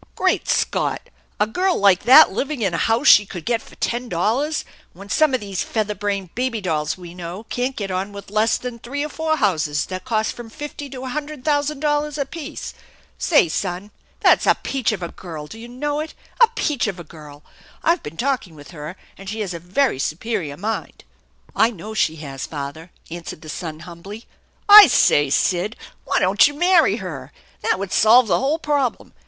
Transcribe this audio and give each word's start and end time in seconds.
M" 0.03 0.07
Great 0.15 0.47
Scott! 0.49 1.11
A 1.39 1.45
girl 1.45 1.77
like 1.77 2.05
that 2.05 2.31
living 2.31 2.63
in 2.63 2.73
a 2.73 2.77
house 2.89 3.07
she 3.07 3.23
could 3.23 3.45
get 3.45 3.61
for 3.61 3.75
ten 3.75 4.09
dollars, 4.09 4.65
when 4.93 5.09
some 5.09 5.35
of 5.35 5.41
these 5.41 5.61
feather 5.61 5.93
brained 5.93 6.33
baby 6.33 6.59
dolls 6.59 6.97
we 6.97 7.13
know 7.13 7.43
can't 7.51 7.75
get 7.75 7.91
on 7.91 8.11
with 8.11 8.31
less 8.31 8.57
than 8.57 8.79
three 8.79 9.03
or 9.05 9.09
four 9.09 9.37
houses 9.37 9.85
that 9.85 10.03
cost 10.03 10.33
from 10.33 10.49
fifty 10.49 10.89
to 10.89 11.03
a 11.03 11.09
hundred 11.09 11.45
thousand 11.45 11.81
dollars 11.81 12.17
apiece! 12.17 12.73
Say, 13.19 13.47
son, 13.47 13.91
that's 14.21 14.47
a 14.47 14.55
peach 14.55 14.91
of 14.91 15.03
a 15.03 15.09
girl, 15.09 15.45
do 15.45 15.59
you 15.59 15.67
know 15.67 15.99
it? 15.99 16.15
A 16.43 16.47
peach 16.55 16.87
of 16.87 16.99
a 16.99 17.03
girl! 17.03 17.43
I've 17.83 18.01
been 18.01 18.17
talking 18.17 18.55
with 18.55 18.71
her, 18.71 18.95
and 19.19 19.29
she 19.29 19.41
has 19.41 19.53
a 19.53 19.59
very 19.59 19.99
superior 19.99 20.57
mind."" 20.57 21.03
I 21.65 21.69
know 21.69 21.93
she 21.93 22.15
has, 22.15 22.47
father," 22.47 22.89
answered 23.11 23.41
the 23.43 23.49
son 23.49 23.81
humbly. 23.81 24.25
"I 24.67 24.87
say, 24.87 25.29
Sid, 25.29 25.75
why 26.05 26.17
don't 26.17 26.47
you 26.47 26.55
marry 26.55 26.95
her? 26.95 27.31
That 27.61 27.77
would 27.77 27.91
solve 27.91 28.25
the 28.25 28.39
whole 28.39 28.57
problem. 28.57 29.13